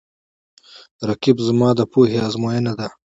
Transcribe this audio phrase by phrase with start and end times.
[1.07, 2.87] رقیب زما د پوهې آزموینه ده